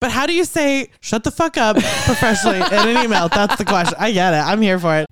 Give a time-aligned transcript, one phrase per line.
[0.00, 3.28] But how do you say shut the fuck up professionally in an email?
[3.28, 3.94] That's the question.
[3.98, 4.38] I get it.
[4.38, 5.06] I'm here for it.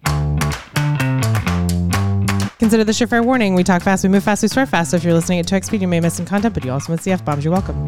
[2.59, 3.55] Consider this your fair warning.
[3.55, 4.91] We talk fast, we move fast, we swear fast.
[4.91, 6.93] So if you're listening at 2x speed, you may miss some content, but you also
[6.93, 7.45] miss the F bombs.
[7.45, 7.87] You're welcome.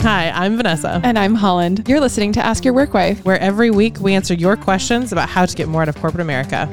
[0.00, 1.88] Hi, I'm Vanessa, And I'm Holland.
[1.88, 3.24] You're listening to Ask Your Work Wife.
[3.24, 6.20] where every week we answer your questions about how to get more out of corporate
[6.20, 6.68] America.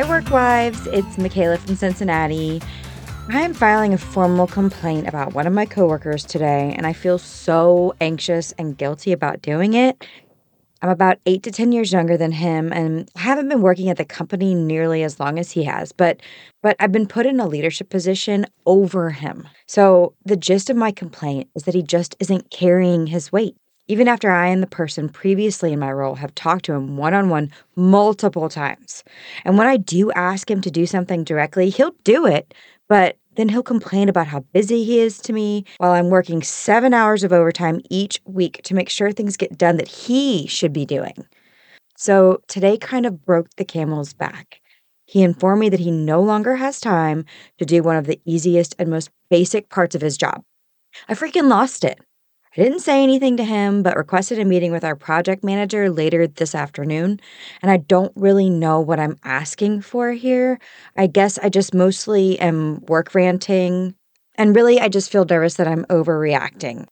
[0.00, 0.86] Hi, work wives.
[0.86, 2.62] It's Michaela from Cincinnati.
[3.28, 7.18] I am filing a formal complaint about one of my coworkers today, and I feel
[7.18, 10.02] so anxious and guilty about doing it.
[10.80, 14.06] I'm about eight to 10 years younger than him, and haven't been working at the
[14.06, 16.22] company nearly as long as he has, but,
[16.62, 19.48] but I've been put in a leadership position over him.
[19.66, 23.54] So the gist of my complaint is that he just isn't carrying his weight.
[23.90, 27.12] Even after I and the person previously in my role have talked to him one
[27.12, 29.02] on one multiple times.
[29.44, 32.54] And when I do ask him to do something directly, he'll do it,
[32.88, 36.94] but then he'll complain about how busy he is to me while I'm working seven
[36.94, 40.86] hours of overtime each week to make sure things get done that he should be
[40.86, 41.26] doing.
[41.96, 44.60] So today kind of broke the camel's back.
[45.06, 47.24] He informed me that he no longer has time
[47.58, 50.44] to do one of the easiest and most basic parts of his job.
[51.08, 51.98] I freaking lost it.
[52.56, 56.26] I didn't say anything to him, but requested a meeting with our project manager later
[56.26, 57.20] this afternoon.
[57.62, 60.58] And I don't really know what I'm asking for here.
[60.96, 63.94] I guess I just mostly am work ranting.
[64.34, 66.86] And really, I just feel nervous that I'm overreacting.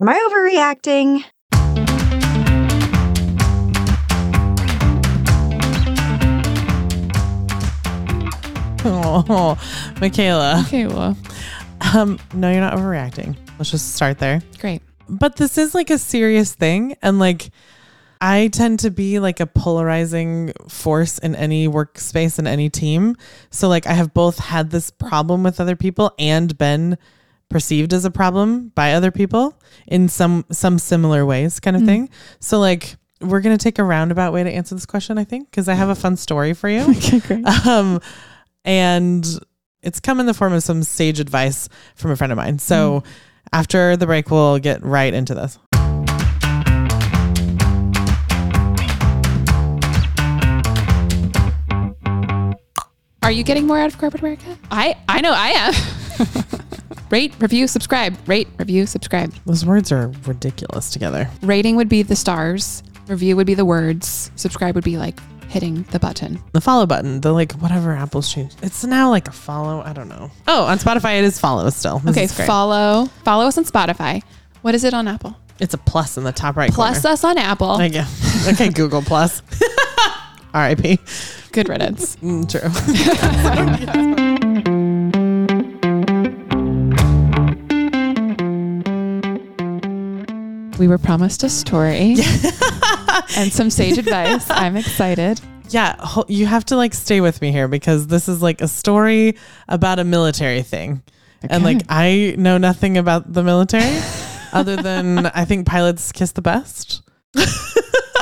[0.00, 1.24] Am I overreacting?
[8.88, 9.56] Oh,
[10.00, 10.62] Michaela.
[10.66, 11.16] Okay, well,
[11.94, 13.36] Um, no, you're not overreacting.
[13.58, 14.40] Let's just start there.
[14.58, 14.82] great.
[15.08, 16.96] But this is like a serious thing.
[17.02, 17.50] And like,
[18.20, 23.16] I tend to be like a polarizing force in any workspace and any team.
[23.50, 26.98] So, like, I have both had this problem with other people and been
[27.48, 29.56] perceived as a problem by other people
[29.86, 33.84] in some some similar ways kind of thing so like we're going to take a
[33.84, 36.68] roundabout way to answer this question i think because i have a fun story for
[36.68, 37.46] you Okay, great.
[37.68, 38.00] um,
[38.64, 39.38] and
[39.86, 42.58] it's come in the form of some sage advice from a friend of mine.
[42.58, 43.04] So
[43.52, 45.58] after the break, we'll get right into this.
[53.22, 54.56] Are you getting more out of corporate America?
[54.70, 55.74] I I know I am.
[57.10, 58.16] Rate, review, subscribe.
[58.28, 59.32] Rate, review, subscribe.
[59.46, 61.28] Those words are ridiculous together.
[61.42, 62.82] Rating would be the stars.
[63.08, 64.30] Review would be the words.
[64.36, 65.18] Subscribe would be like
[65.48, 66.42] hitting the button.
[66.52, 68.58] The follow button, the like whatever Apple's changed.
[68.62, 69.82] It's now like a follow.
[69.82, 70.30] I don't know.
[70.46, 71.98] Oh, on Spotify, it is follow still.
[72.00, 73.06] This okay, follow.
[73.24, 74.22] Follow us on Spotify.
[74.62, 75.36] What is it on Apple?
[75.58, 77.12] it's a plus in the top right Plus corner.
[77.12, 77.68] us on Apple.
[77.78, 78.06] Like, yeah.
[78.48, 79.42] Okay, Google Plus.
[80.54, 80.98] R.I.P.
[81.52, 82.16] Good riddance.
[82.16, 84.16] Mm, true.
[90.78, 92.16] We were promised a story
[93.36, 94.50] and some sage advice.
[94.50, 95.40] I'm excited.
[95.70, 95.96] Yeah,
[96.28, 99.36] you have to like stay with me here because this is like a story
[99.68, 101.02] about a military thing.
[101.42, 104.00] And like I know nothing about the military
[104.52, 107.02] other than I think pilots kiss the best.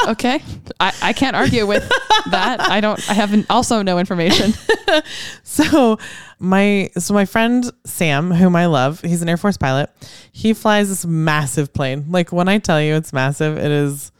[0.09, 0.43] Okay.
[0.81, 1.89] I, I can't argue with
[2.31, 2.61] that.
[2.61, 4.53] I don't, I have also no information.
[5.43, 5.99] So
[6.41, 9.89] my so my friend Sam, whom I love, he's an Air Force pilot.
[10.33, 12.07] He flies this massive plane.
[12.09, 14.11] Like when I tell you it's massive, it is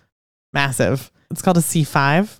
[0.53, 1.11] massive.
[1.31, 2.39] It's called a C5.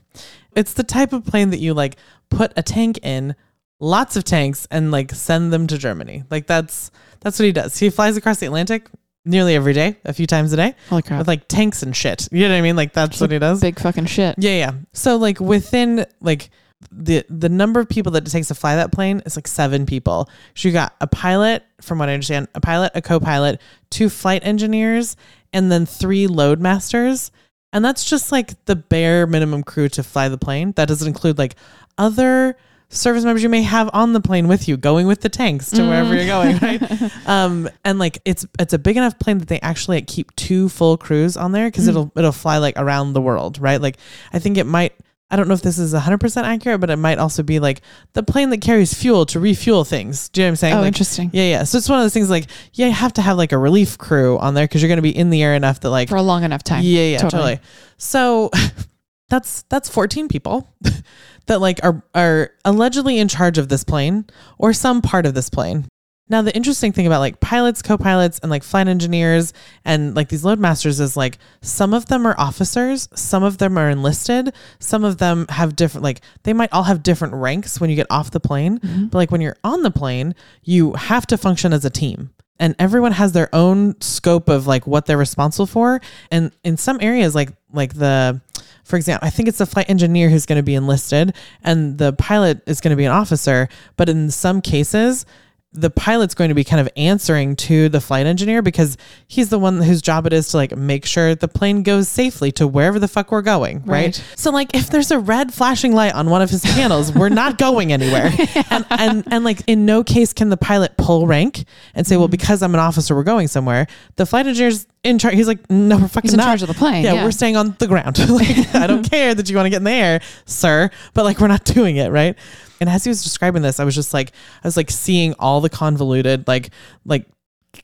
[0.55, 1.97] It's the type of plane that you like
[2.31, 3.35] put a tank in,
[3.81, 6.23] lots of tanks, and like send them to Germany.
[6.31, 7.77] Like that's that's what he does.
[7.79, 8.89] He flies across the Atlantic
[9.25, 11.19] nearly every day, a few times a day, Holy crap.
[11.19, 12.29] with like tanks and shit.
[12.31, 12.77] You know what I mean?
[12.77, 13.61] Like that's what he does.
[13.61, 14.35] Big fucking shit.
[14.39, 14.73] Yeah, yeah.
[14.93, 16.51] So like within like
[16.93, 19.87] the the number of people that it takes to fly that plane is like seven
[19.87, 20.29] people.
[20.55, 24.45] So you got a pilot, from what I understand, a pilot, a co-pilot, two flight
[24.45, 25.17] engineers,
[25.53, 27.31] and then three load masters.
[27.73, 30.73] And that's just like the bare minimum crew to fly the plane.
[30.77, 31.57] That doesn't include like
[31.99, 32.57] other
[32.89, 35.83] service members you may have on the plane with you, going with the tanks to
[35.83, 37.11] wherever you're going, right?
[37.29, 40.69] um, and like it's it's a big enough plane that they actually like, keep two
[40.69, 43.81] full crews on there because it'll it'll fly like around the world, right?
[43.81, 43.97] Like
[44.33, 44.93] I think it might.
[45.31, 47.81] I don't know if this is 100% accurate, but it might also be like
[48.13, 50.29] the plane that carries fuel to refuel things.
[50.29, 50.75] Do you know what I'm saying?
[50.75, 51.31] Oh, like, interesting.
[51.33, 51.65] Yeah, yeah.
[51.65, 53.99] So it's one of those things like, yeah, you have to have like a relief
[53.99, 56.17] crew on there because you're going to be in the air enough that like For
[56.17, 56.83] a long enough time.
[56.85, 57.57] yeah, yeah, Totally.
[57.57, 57.61] totally.
[57.97, 58.51] So
[59.29, 60.75] that's that's 14 people
[61.47, 64.27] that like are are allegedly in charge of this plane
[64.59, 65.87] or some part of this plane.
[66.27, 69.53] Now, the interesting thing about like pilots, co pilots, and like flight engineers
[69.85, 73.91] and like these loadmasters is like some of them are officers, some of them are
[73.91, 77.97] enlisted, some of them have different, like they might all have different ranks when you
[77.97, 78.79] get off the plane.
[78.79, 79.07] Mm-hmm.
[79.07, 82.31] But like when you're on the plane, you have to function as a team.
[82.61, 86.01] And everyone has their own scope of like what they're responsible for.
[86.31, 88.41] And in some areas, like like the
[88.85, 92.13] for example, I think it's the flight engineer who's going to be enlisted and the
[92.13, 93.69] pilot is going to be an officer.
[93.97, 95.27] But in some cases,
[95.75, 99.59] the pilot's going to be kind of answering to the flight engineer because he's the
[99.59, 103.01] one whose job it is to like make sure the plane goes safely to wherever
[103.01, 104.05] the fuck we're going, right?
[104.05, 104.25] Right.
[104.37, 107.59] So like if there's a red flashing light on one of his panels, we're not
[107.67, 108.33] going anywhere.
[108.71, 112.27] And and and like in no case can the pilot pull rank and say, well,
[112.27, 112.33] mm-hmm.
[112.33, 113.87] because I'm an officer, we're going somewhere.
[114.17, 115.35] The flight engineer's in charge.
[115.35, 116.45] He's like, no, we're fucking He's in not.
[116.47, 117.25] charge of the plane, Yeah, yeah.
[117.25, 118.19] we're staying on the ground.
[118.31, 121.39] like I don't care that you want to get in the air, sir, but like
[121.41, 122.37] we're not doing it, right?
[122.81, 125.61] And as he was describing this, I was just like, I was like seeing all
[125.61, 126.71] the convoluted like
[127.05, 127.27] like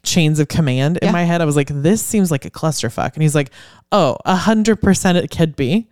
[0.02, 1.12] chains of command in Yeah.
[1.12, 1.40] my head.
[1.40, 3.14] I was like, this seems like a clusterfuck.
[3.14, 3.50] And he's like,
[3.92, 5.88] oh, a hundred percent it could be.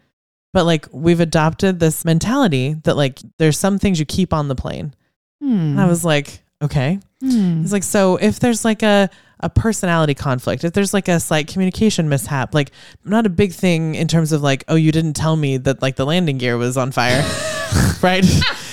[0.54, 4.54] But like we've adopted this mentality that like there's some things you keep on the
[4.54, 4.94] plane.
[5.40, 6.98] And I was like, okay.
[7.20, 7.60] Hmm.
[7.60, 9.08] He's like, so if there's like a
[9.40, 12.70] a personality conflict, if there's like a slight communication mishap, like
[13.04, 15.96] not a big thing in terms of like, oh, you didn't tell me that like
[15.96, 17.22] the landing gear was on fire,
[18.02, 18.24] right?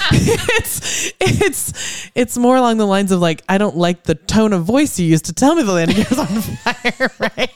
[0.12, 4.64] it's it's it's more along the lines of like, I don't like the tone of
[4.64, 7.52] voice you used to tell me the landing gear was on fire, right?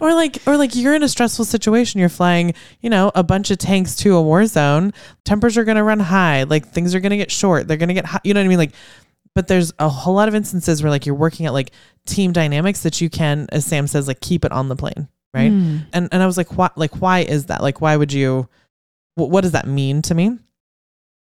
[0.00, 3.50] Or like or like you're in a stressful situation, you're flying, you know, a bunch
[3.50, 4.92] of tanks to a war zone,
[5.24, 8.20] tempers are gonna run high, like things are gonna get short, they're gonna get hot,
[8.24, 8.58] you know what I mean?
[8.58, 8.72] Like
[9.34, 11.70] but there's a whole lot of instances where like you're working at like
[12.06, 15.50] team dynamics that you can as sam says like keep it on the plane right?
[15.50, 15.78] Hmm.
[15.92, 17.62] and and i was like why like why is that?
[17.62, 18.48] Like why would you
[19.14, 20.38] wh- what does that mean to me?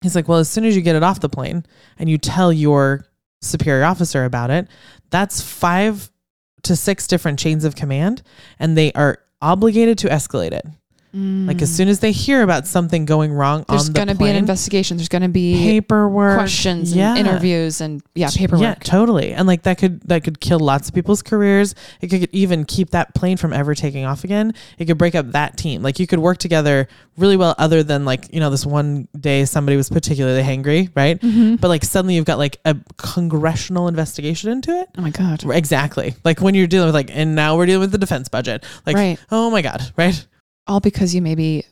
[0.02, 1.66] He's like well as soon as you get it off the plane
[1.98, 3.06] and you tell your
[3.40, 4.68] superior officer about it
[5.10, 6.10] that's five
[6.62, 8.22] to six different chains of command
[8.58, 10.66] and they are obligated to escalate it
[11.14, 13.64] like as soon as they hear about something going wrong.
[13.68, 14.98] There's on the going to be an investigation.
[14.98, 17.16] There's going to be paperwork questions yeah.
[17.16, 18.62] and interviews and yeah, paperwork.
[18.62, 19.32] Yeah, totally.
[19.32, 21.74] And like that could that could kill lots of people's careers.
[22.02, 24.52] It could even keep that plane from ever taking off again.
[24.76, 25.82] It could break up that team.
[25.82, 29.46] Like you could work together really well other than like, you know, this one day
[29.46, 31.18] somebody was particularly hangry, right?
[31.18, 31.56] Mm-hmm.
[31.56, 34.90] But like suddenly you've got like a congressional investigation into it.
[34.98, 35.42] Oh my god.
[35.50, 36.14] Exactly.
[36.22, 38.64] Like when you're dealing with like and now we're dealing with the defense budget.
[38.84, 39.18] Like Right.
[39.30, 40.26] oh my god, right?
[40.68, 41.64] All because you maybe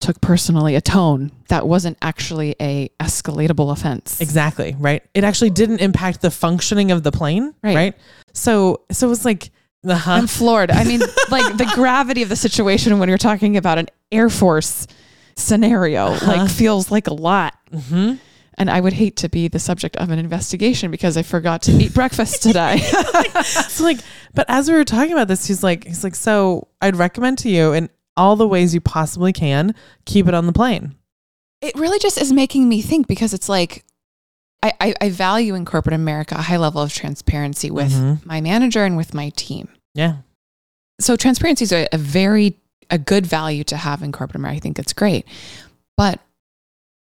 [0.00, 4.20] took personally a tone that wasn't actually a escalatable offense.
[4.20, 5.02] Exactly, right?
[5.14, 7.74] It actually didn't impact the functioning of the plane, Right.
[7.76, 7.94] right?
[8.34, 9.50] So so it was like
[9.88, 10.10] uh-huh.
[10.12, 10.70] I'm floored.
[10.70, 11.00] I mean,
[11.30, 14.86] like the gravity of the situation when you're talking about an Air Force
[15.36, 16.26] scenario, Uh-huh.
[16.26, 17.54] like feels like a lot.
[17.72, 18.18] Mhm.
[18.58, 21.72] And I would hate to be the subject of an investigation because I forgot to
[21.72, 22.78] eat breakfast today.
[23.44, 23.98] so like
[24.34, 27.48] but as we were talking about this he's like he's like so i'd recommend to
[27.50, 29.74] you in all the ways you possibly can
[30.04, 30.94] keep it on the plane
[31.62, 33.84] it really just is making me think because it's like
[34.62, 38.24] I, I, I value in corporate America a high level of transparency with Mhm.
[38.26, 39.68] my manager and with my team.
[39.94, 40.16] yeah
[41.00, 42.56] So transparency is a, a very
[42.90, 44.56] a good value to have in corporate America.
[44.56, 45.26] I think it's great,
[45.96, 46.20] but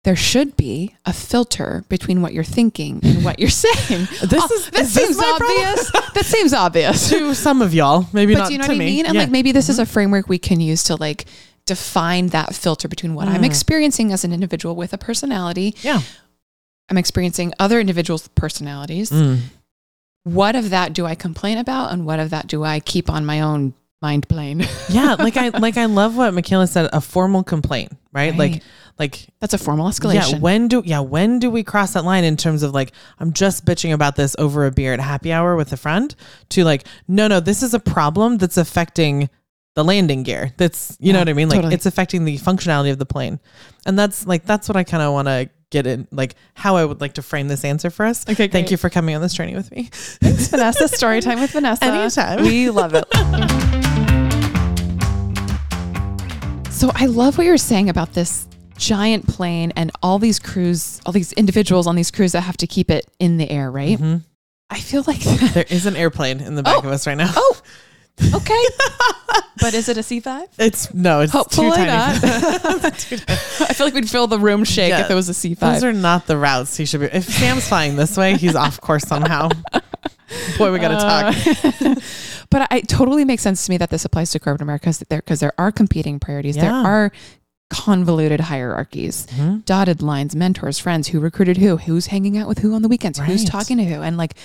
[0.04, 4.08] there should be a filter between what you're thinking and what you're saying.
[4.22, 5.92] This Oh, is- that is this seems obvious.
[6.14, 7.10] that seems obvious.
[7.10, 9.06] to some of y'all maybe but not do you know to what I me mean?
[9.06, 9.22] And Yeah.
[9.22, 11.26] like maybe this is a framework we can use to like
[11.66, 13.46] define that filter between what I'm Mm.
[13.46, 15.74] experiencing as an individual with a personality.
[15.82, 16.02] yeah
[16.90, 19.10] I'm experiencing other individuals' personalities.
[19.10, 19.40] Mm.
[20.26, 23.26] What of that do I complain about, and what of that do I keep on
[23.26, 24.68] my own mind plane?
[24.90, 28.64] yeah like i like i love what michaela said a formal complaint right, like Right.
[29.00, 30.34] like That's a formal escalation.
[30.34, 33.34] Yeah, when do yeah, when do we cross that line in terms of like I'm
[33.34, 36.14] just bitching about this over a beer at happy hour with a friend
[36.50, 39.30] to like no no this is a problem that's affecting
[39.76, 40.54] the landing gear.
[40.58, 41.50] That's you know what I mean?
[41.50, 41.74] Like totally.
[41.74, 43.40] it's affecting the functionality of the plane.
[43.86, 46.86] And that's like that's what I kind of want to get in like how I
[46.86, 48.30] would like to frame this answer for us.
[48.30, 49.90] Okay, Thank you for coming on this journey with me.
[49.92, 50.88] Thanks, Vanessa.
[50.88, 51.86] Story time with Vanessa.
[51.86, 52.44] Anytime.
[52.44, 53.06] We love it.
[56.84, 61.14] so I love what you're saying about this giant plane and all these crews, all
[61.14, 63.98] these individuals on these crews that have to keep it in the air, right?
[63.98, 64.24] Mhm.
[64.70, 66.88] I feel like There is an airplane in the back Oh.
[66.88, 67.32] of us right now.
[67.34, 67.56] Oh,
[68.34, 68.64] okay.
[69.62, 70.46] but is it a C5?
[70.60, 71.88] It's no, it's Hopefully too tiny.
[71.90, 72.22] not.
[73.62, 75.06] I feel like we'd feel the room shake Yeah.
[75.06, 75.60] if it was a C5.
[75.62, 77.06] Those are not the routes he should be.
[77.06, 79.48] If Sam's flying this way, he's off course somehow.
[80.58, 82.04] Boy, we got to talk.
[82.54, 85.00] But I- it totally makes sense to me that this applies to corporate America because
[85.10, 86.56] there, 'cause there are competing priorities.
[86.56, 87.12] There are
[87.70, 89.66] convoluted hierarchies, Mhm.
[89.66, 93.18] dotted lines, mentors, friends, who recruited who, who's hanging out with who on the weekends,
[93.20, 94.36] who's talking to who, and like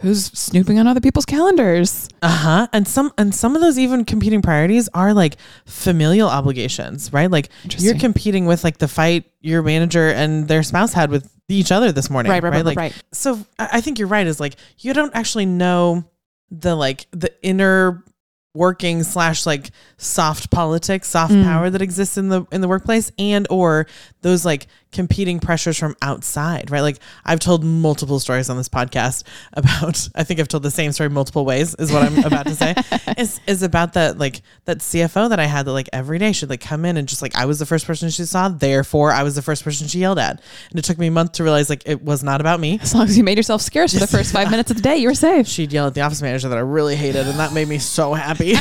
[0.00, 2.08] who's snooping on other people's calendars.
[2.22, 2.68] Uh-huh.
[2.72, 7.30] And some and some of those even competing priorities are like familial obligations, right?
[7.30, 11.72] Like you're competing with like the fight your manager and their spouse had with each
[11.72, 12.30] other this morning.
[12.30, 12.92] Right, right, right, Like right.
[13.12, 16.04] so I think you're right, is like you don't actually know
[16.50, 18.04] the like the inner
[18.54, 21.44] working slash like soft politics, soft Mm.
[21.44, 23.86] power that exists in the in the workplace and or
[24.22, 26.80] those like competing pressures from outside, right?
[26.80, 30.92] Like I've told multiple stories on this podcast about I think I've told the same
[30.92, 32.74] story multiple ways is what I'm about to say.
[33.18, 36.50] Is is about that like that CFO that I had that like every day she'd
[36.50, 39.22] like come in and just like I was the first person she saw, therefore I
[39.22, 40.40] was the first person she yelled at.
[40.70, 42.78] And it took me a month to realize like it was not about me.
[42.80, 44.98] As long as you made yourself scarce for the first five minutes of the day,
[44.98, 45.46] you were safe.
[45.48, 48.14] she'd yell at the office manager that I really hated, and that made me so
[48.14, 48.54] happy.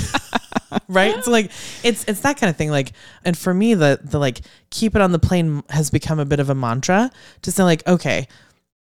[0.87, 1.23] right?
[1.23, 1.51] So like
[1.83, 2.69] it's it's that kind of thing.
[2.69, 2.93] Like,
[3.23, 6.39] and for me, the the like keep it on the plane has become a bit
[6.39, 7.09] of a mantra
[7.43, 8.27] to say like, okay,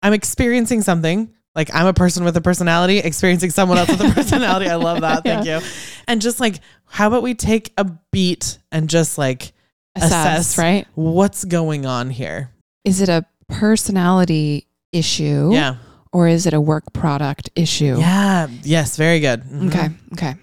[0.02, 1.32] I'm experiencing something.
[1.54, 4.68] Like I'm a person with a personality experiencing someone else with a personality.
[4.68, 5.24] I love that.
[5.24, 5.60] Thank you.
[6.06, 9.52] And just like, how about we take a beat and just like
[9.96, 10.12] Assess,
[10.52, 10.58] Assess.
[10.58, 10.86] right?
[10.94, 12.52] what's going on here?
[12.84, 15.50] Is it a personality issue?
[15.52, 15.76] Yeah.
[16.12, 17.96] Or is it a work product issue?
[17.98, 18.48] Yeah.
[18.62, 18.96] Yes.
[18.96, 19.42] Very good.
[19.42, 19.68] Mhm.
[19.68, 19.88] Okay.
[20.12, 20.34] Okay.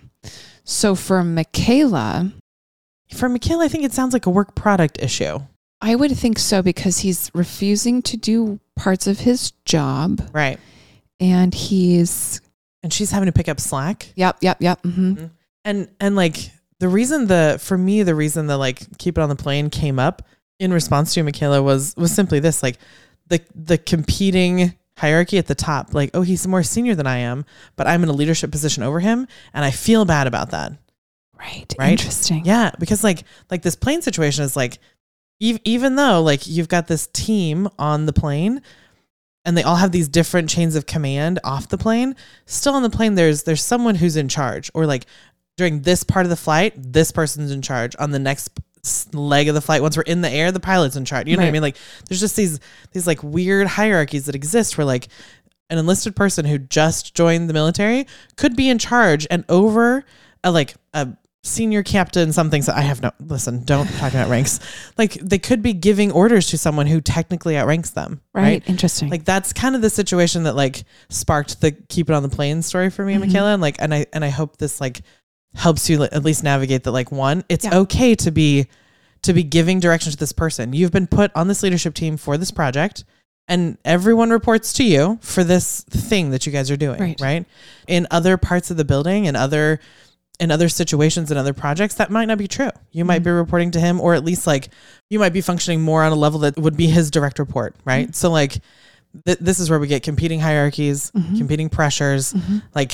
[0.65, 2.33] So for Michaela,
[3.13, 5.39] For Michaela, I think it sounds like a work product issue.
[5.79, 10.59] I would think so because he's refusing to do parts of his job Right.
[11.19, 12.41] and he's,
[12.83, 14.81] and she's having to pick up slack yep, yep, yep.
[14.81, 15.25] hmm
[15.63, 19.29] and and like the reason the for me the reason the like keep it on
[19.29, 20.21] the plane came up
[20.59, 22.77] in response to Michaela was was simply this like
[23.27, 27.45] the the competing hierarchy at the top like oh he's more senior than I am
[27.75, 30.73] but I'm in a leadership position over him and I feel bad about that
[31.37, 31.73] Right.
[31.77, 31.91] Right?
[31.91, 32.45] Interesting.
[32.45, 34.79] yeah because like like this plane situation is like
[35.43, 38.61] ev- even though like you've got this team on the plane
[39.43, 42.89] and they all have these different chains of command off the plane still on the
[42.89, 45.05] plane there's there's someone who's in charge or like
[45.57, 48.49] during this part of the flight this person's in charge on the next
[49.13, 51.43] leg of the flight once we're in the air the pilot's in charge you know
[51.43, 51.77] what i mean like
[52.07, 52.59] there's just these
[52.91, 55.07] these like weird hierarchies that exist where like
[55.69, 58.05] an enlisted person who just joined the military
[58.37, 60.03] could be in charge and over
[60.43, 61.07] a like a
[61.43, 64.59] senior captain something so i have no listen don't talk about ranks
[64.97, 68.41] like they could be giving orders to someone who technically outranks them Right.
[68.43, 69.09] right, Interesting.
[69.09, 72.61] like that's kind of the situation that like sparked the keep it on the plane
[72.63, 73.21] story for me Mhm.
[73.27, 75.01] Michaela and like and I and I hope this like
[75.55, 77.77] helps you at least navigate that like one it's Yeah.
[77.79, 78.67] okay to be
[79.23, 82.37] to be giving direction to this person you've been put on this leadership team for
[82.37, 83.03] this project
[83.47, 87.19] and everyone reports to you for this thing that you guys are doing Right.
[87.21, 87.45] right
[87.87, 89.79] in other parts of the building and other
[90.39, 93.71] in other situations and other projects that might not be true you might be reporting
[93.71, 94.69] to him or at least like
[95.09, 98.13] you might be functioning more on a level that would be his direct report right
[98.15, 98.57] so like
[99.25, 101.37] th- this is where we get competing hierarchies Mhm.
[101.37, 102.61] competing pressures Mhm.
[102.75, 102.93] like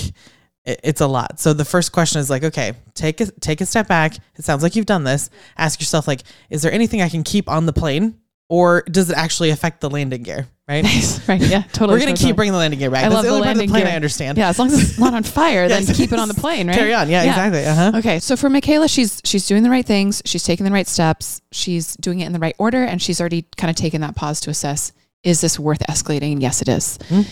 [0.65, 3.87] it's a lot so the first question is like okay take a take a step
[3.87, 7.23] back it sounds like you've done this ask yourself like is there anything i can
[7.23, 8.15] keep on the plane
[8.47, 11.27] or does it actually affect the landing gear right Nice.
[11.27, 11.41] Right.
[11.41, 11.63] Yeah.
[11.73, 11.93] Totally.
[11.95, 12.27] we're gonna totally.
[12.29, 13.61] keep bringing the landing gear back I That's love the the only part of the
[13.61, 13.91] landing plane gear.
[13.91, 14.49] i understand Yeah.
[14.49, 16.75] As long as it's not on fire, then keep it on the plane, right?
[16.77, 20.21] carry on yeah, exactly uh-huh Okay, so for Michaela, she's she's doing the right things.
[20.25, 21.41] She's taking the right steps.
[21.51, 24.39] She's doing it in the right order, and she's already kind of taken that pause
[24.41, 24.91] to assess:
[25.23, 26.33] is this worth escalating?
[26.33, 26.97] And yes, it is.
[27.09, 27.25] Mhm.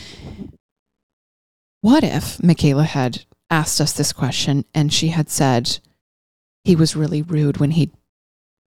[1.81, 5.79] What if Michaela had asked us this question and she had said
[6.63, 7.91] he was really rude when he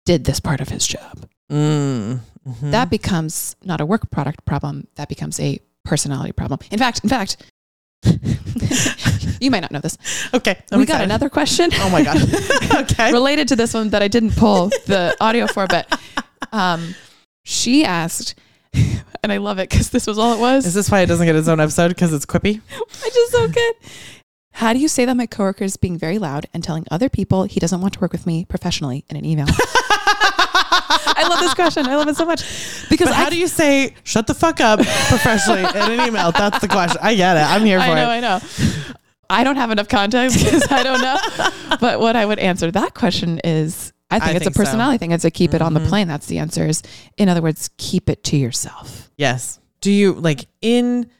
[0.07, 1.27] did this part of his job?
[1.51, 2.19] mm.
[2.49, 2.71] mhm.
[2.71, 4.87] That becomes not a work product problem.
[4.97, 6.61] That becomes a personality problem.
[6.71, 7.37] In fact, in fact,
[9.41, 9.97] you might not know this.
[10.35, 11.71] okay I'm we got another question.
[11.75, 12.19] oh my god
[12.83, 15.87] okay related to this one that I didn't pull the audio for, but
[16.53, 16.95] um,
[17.45, 18.35] she asked,
[19.23, 20.67] and I love it because this was all it was.
[20.67, 23.49] is this why it doesn't get its own episode because it's quippy I just so
[23.49, 23.75] good.
[24.55, 27.45] How do you say that my coworker is being very loud and telling other people
[27.45, 29.47] he doesn't want to work with me professionally in an email?
[31.15, 31.87] I love this question.
[31.87, 32.43] I love it so much
[32.91, 36.33] because But I how do you say shut the fuck up professionally in an email?
[36.33, 36.99] That's the question.
[37.03, 37.41] I get it.
[37.41, 38.15] I'm here for I know, it.
[38.15, 38.41] I know.
[39.31, 41.17] I don't have enough context because I don't know.
[41.81, 44.63] But what I would answer that question is I think I it's think a so.
[44.65, 45.13] personality thing.
[45.13, 45.89] It's a keep it on the Mhm.
[45.89, 46.09] plane.
[46.09, 46.83] That's the answer is
[47.17, 49.11] in other words, keep it to yourself.
[49.17, 49.59] Yes.
[49.81, 51.11] Do you like in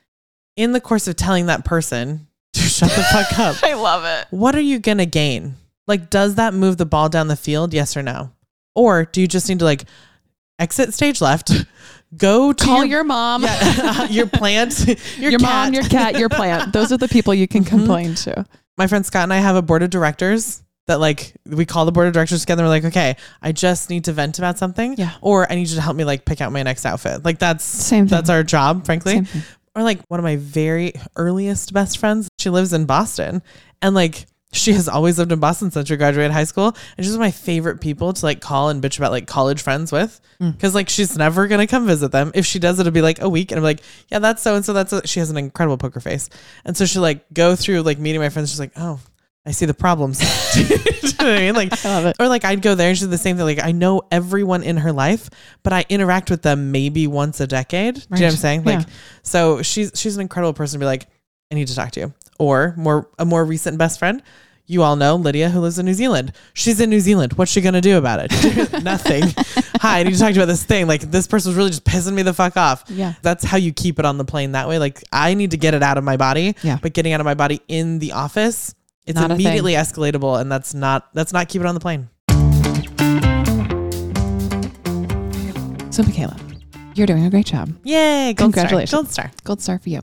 [0.57, 3.57] in the course of telling that person to shut the fuck up?
[3.63, 4.27] I love it.
[4.31, 5.57] What are you gonna gain?
[5.89, 7.75] Like, does that move the ball down the field?
[7.75, 8.31] Yes or no?
[8.75, 9.85] Or do you just need to like
[10.59, 11.51] exit stage left,
[12.17, 14.87] go to Call your, your mom, yeah, your plant,
[15.19, 15.43] your, your, cat.
[15.43, 16.73] mom, your cat, your plant.
[16.73, 17.69] Those are the people you can Mhm.
[17.69, 18.47] complain to.
[18.79, 21.93] My friend Scott and I have a board of directors that like we call the
[21.93, 22.63] board of directors together.
[22.65, 25.13] We're like, okay, I just need to vent about something, Yeah.
[25.21, 27.25] or I need you to help me like pick out my next outfit.
[27.25, 28.17] Like that's Same thing.
[28.17, 29.23] that's our job, frankly.
[29.75, 33.43] Or like one of my very earliest best friends, she lives in Boston,
[33.81, 37.13] and like she has always lived in Boston since she graduated high school, and she's
[37.17, 40.21] one of my favorite people to like call and bitch about like college friends with,
[40.43, 40.53] Mm.
[40.53, 42.33] because like she's never gonna come visit them.
[42.35, 44.63] If she does, it'll be like a week, and I'm like, yeah, that's so and
[44.65, 44.73] so.
[44.75, 46.29] That's a, she has an incredible poker face,
[46.67, 48.51] and so she like go through like meeting my friends.
[48.51, 49.01] She's like, oh,
[49.45, 50.19] I see the problems.
[50.55, 51.55] Do you know what I mean?
[51.55, 52.17] Like, I love it.
[52.21, 53.45] or like I'd go there and she's the same thing.
[53.45, 55.29] Like I know everyone in her life,
[55.63, 57.95] but I interact with them maybe once a decade.
[57.95, 58.39] Do you know what I'm Right.
[58.39, 58.65] saying?
[58.65, 58.95] Like, Yeah.
[59.23, 61.07] so she's she's an incredible person to be like,
[61.51, 62.15] I need to talk to you.
[62.39, 64.23] Or more a more recent best friend.
[64.67, 66.33] You all know Lydia, who lives in New Zealand.
[66.55, 67.33] She's in New Zealand.
[67.35, 68.83] What's she gonna do about it?
[68.85, 69.25] Nothing.
[69.81, 70.87] Hi, I need to talk to you about this thing.
[70.87, 72.85] Like this person was really just pissing me the fuck off.
[72.89, 73.15] Yeah.
[73.23, 74.79] That's how you keep it on the plane that way.
[74.79, 76.55] Like I need to get it out of my body.
[76.63, 76.79] Yeah.
[76.81, 78.73] But getting out of my body in the office,
[79.07, 82.09] it's Not immediately escalatable and that's not that's not keep it on the plane.
[85.91, 86.37] So, Michaela,
[86.95, 87.71] you're doing a great job.
[87.85, 88.89] Yay, gold Congratulations.
[88.89, 89.03] Star.
[89.03, 89.31] Gold star.
[89.45, 90.01] Gold star for you.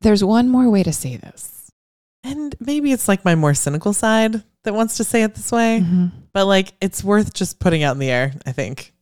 [0.00, 1.70] There's one more way to say this.
[2.24, 5.80] And maybe it's like my more cynical side that wants to say it this way,
[5.84, 6.10] Mhm.
[6.32, 8.92] but like it's worth just putting out in the air, I think.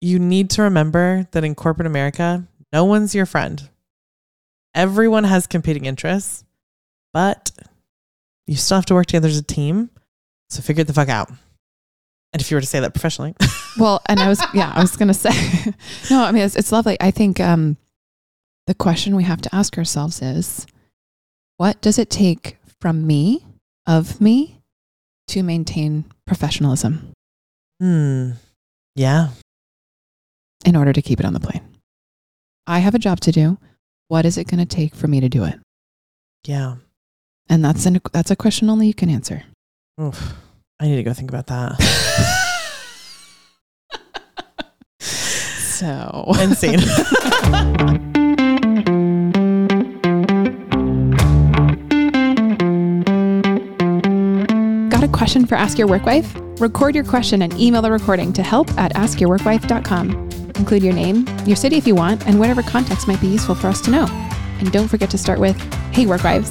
[0.00, 3.68] You need to remember that in corporate America, no one's your friend.
[4.74, 6.44] Everyone has competing interests,
[7.12, 7.50] but
[8.50, 9.90] you still have to work together as a team.
[10.48, 11.30] So figure it the fuck out.
[12.32, 13.36] And if you were to say that professionally,
[13.78, 15.30] Well, and I was, yeah, I was going to say,
[16.10, 16.96] no, I mean, it's, it's lovely.
[17.00, 17.76] I think um,
[18.66, 20.66] the question we have to ask ourselves is
[21.58, 23.46] what does it take from me,
[23.86, 24.58] of me,
[25.28, 27.12] to maintain professionalism
[27.80, 28.32] hmm,
[28.96, 29.28] yeah,
[30.64, 31.62] in order to keep it on the plane?
[32.66, 33.58] I have a job to do.
[34.08, 35.60] What is it going to take for me to do it?
[36.44, 36.74] yeah.
[37.50, 39.42] And that's an, that's a question only you can answer.
[40.00, 40.34] Oof.
[40.80, 41.76] I need to go think about that.
[45.80, 46.78] So, Insane.
[54.90, 56.34] Got a question for Ask Your Work Wife?
[56.60, 60.10] Record your question and email the recording to help at askyourworkwife.com.
[60.56, 63.68] Include your name, your city if you want, and whatever context might be useful for
[63.68, 64.06] us to know.
[64.58, 65.58] And don't forget to start with,
[65.92, 66.50] Hey, Work Wives.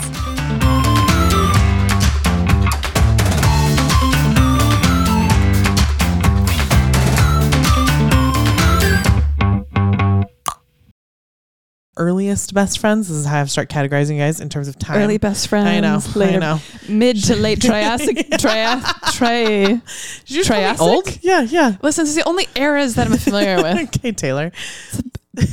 [12.00, 13.10] Earliest best friends.
[13.10, 15.00] This is how I've start categorizing you guys in terms of time.
[15.02, 15.68] Early best friends.
[15.68, 16.00] I know.
[16.16, 16.60] Later, I know.
[16.88, 18.26] Mid to late Triassic.
[18.40, 18.82] Tria,
[19.12, 19.44] tri.
[19.44, 19.82] Did
[20.28, 20.82] you just call me Triassic?
[20.82, 21.20] Old?
[21.22, 21.76] Yeah, yeah.
[21.82, 23.78] Listen, this is the only eras that I'm familiar with.
[23.98, 24.54] okay, Taylor.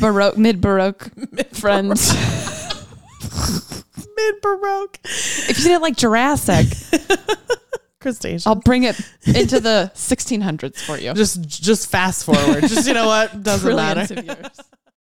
[0.00, 1.10] Baroque, mid Baroque
[1.52, 2.14] friends.
[4.16, 4.98] Mid Baroque.
[5.04, 6.66] if you didn't like Jurassic.
[8.46, 11.12] I'll bring it into the 1600s for you.
[11.14, 12.60] just just fast forward.
[12.68, 13.42] just you know what?
[13.42, 14.50] Doesn't Trillions matter.